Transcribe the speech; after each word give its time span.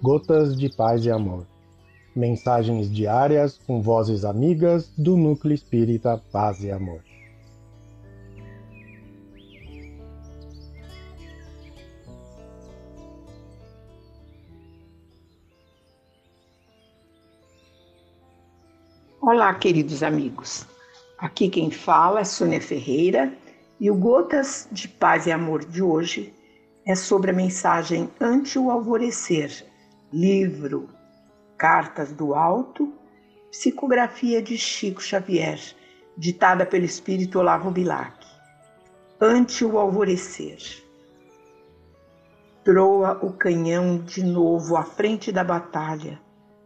Gotas 0.00 0.56
de 0.56 0.68
Paz 0.68 1.04
e 1.04 1.10
Amor. 1.10 1.44
Mensagens 2.14 2.88
diárias 2.88 3.58
com 3.66 3.82
vozes 3.82 4.24
amigas 4.24 4.92
do 4.96 5.16
Núcleo 5.16 5.52
Espírita 5.52 6.22
Paz 6.30 6.62
e 6.62 6.70
Amor. 6.70 7.02
Olá, 19.20 19.52
queridos 19.54 20.04
amigos. 20.04 20.64
Aqui 21.18 21.48
quem 21.48 21.72
fala 21.72 22.20
é 22.20 22.24
Sônia 22.24 22.60
Ferreira 22.60 23.32
e 23.80 23.90
o 23.90 23.96
Gotas 23.96 24.68
de 24.70 24.86
Paz 24.86 25.26
e 25.26 25.32
Amor 25.32 25.64
de 25.64 25.82
hoje 25.82 26.32
é 26.86 26.94
sobre 26.94 27.32
a 27.32 27.34
mensagem 27.34 28.08
Ante 28.20 28.60
o 28.60 28.70
Alvorecer, 28.70 29.66
livro 30.12 30.88
Cartas 31.58 32.12
do 32.12 32.34
Alto, 32.34 32.92
psicografia 33.50 34.40
de 34.40 34.56
Chico 34.56 35.02
Xavier, 35.02 35.60
ditada 36.16 36.64
pelo 36.64 36.84
espírito 36.84 37.38
Olavo 37.38 37.70
Bilac. 37.70 38.26
Ante 39.20 39.64
o 39.64 39.78
alvorecer. 39.78 40.58
Troa 42.64 43.18
o 43.22 43.32
canhão 43.32 43.98
de 43.98 44.22
novo 44.22 44.76
à 44.76 44.84
frente 44.84 45.30
da 45.30 45.44
batalha. 45.44 46.20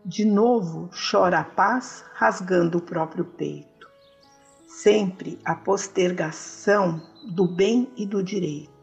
De 0.04 0.24
novo 0.24 0.90
chora 1.10 1.40
a 1.40 1.44
paz 1.44 2.04
rasgando 2.14 2.78
o 2.78 2.82
próprio 2.82 3.24
peito. 3.24 3.88
Sempre 4.68 5.38
a 5.44 5.54
postergação 5.54 7.00
do 7.24 7.46
bem 7.46 7.90
e 7.96 8.06
do 8.06 8.22
direito 8.22 8.81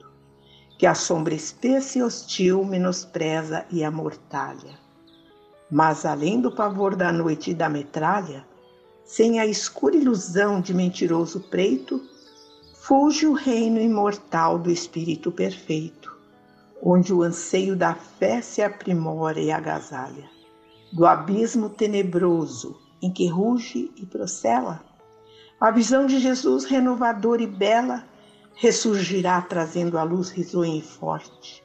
que 0.80 0.88
a 0.88 0.95
sombra 0.95 1.33
espessa 1.33 1.99
e 1.99 2.02
hostil 2.02 2.63
menospreza 2.63 3.66
e 3.69 3.83
amortalha. 3.83 4.80
Mas 5.69 6.05
além 6.05 6.39
do 6.39 6.55
pavor 6.55 6.95
da 6.95 7.11
noite 7.11 7.52
e 7.52 7.53
da 7.53 7.67
metralha, 7.67 8.47
sem 9.03 9.41
a 9.41 9.45
escura 9.45 9.97
ilusão 9.97 10.61
de 10.61 10.73
mentiroso 10.73 11.41
preito, 11.41 12.02
fuge 12.75 13.27
o 13.27 13.33
reino 13.33 13.77
imortal 13.77 14.58
do 14.58 14.71
Espírito 14.71 15.33
perfeito, 15.33 16.17
onde 16.81 17.14
o 17.14 17.23
anseio 17.23 17.75
da 17.75 17.93
fé 17.93 18.41
se 18.41 18.61
aprimora 18.61 19.38
e 19.38 19.52
agasalha, 19.52 20.30
do 20.93 21.05
abismo 21.05 21.69
tenebroso 21.69 22.80
em 23.02 23.11
que 23.11 23.27
ruge 23.27 23.91
e 23.97 24.05
procela, 24.05 24.81
a 25.59 25.71
visão 25.71 26.05
de 26.05 26.19
Jesus 26.19 26.64
renovador 26.64 27.41
e 27.41 27.47
bela 27.47 28.05
ressurgirá 28.59 29.41
trazendo 29.41 29.97
a 29.97 30.03
luz 30.03 30.29
risonha 30.31 30.77
e 30.77 30.81
forte. 30.81 31.63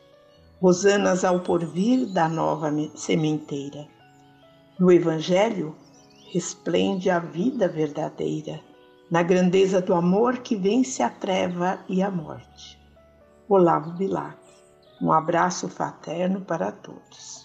Rosanas 0.62 1.24
ao 1.24 1.40
porvir 1.40 2.06
da 2.12 2.28
nova 2.28 2.70
sementeira. 2.94 3.88
No 4.78 4.92
Evangelho, 4.92 5.74
resplende 6.32 7.10
a 7.10 7.18
vida 7.18 7.66
verdadeira, 7.68 8.60
na 9.10 9.24
grandeza 9.24 9.80
do 9.80 9.92
amor 9.92 10.38
que 10.38 10.54
vence 10.54 11.02
a 11.02 11.10
treva 11.10 11.80
e 11.88 12.00
a 12.00 12.10
morte. 12.10 12.80
Olavo 13.48 13.90
Bilac. 13.92 14.38
Um 15.02 15.12
abraço 15.12 15.68
fraterno 15.68 16.42
para 16.42 16.70
todos. 16.70 17.44